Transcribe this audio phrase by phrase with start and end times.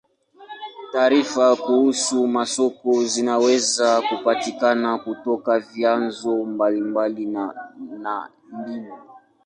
[0.91, 7.43] Taarifa kuhusu masoko zinaweza kupatikana kutoka vyanzo mbalimbali na
[8.03, 8.93] na mbinu.